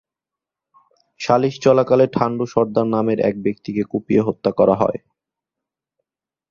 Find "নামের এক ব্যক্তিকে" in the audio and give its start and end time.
2.87-3.83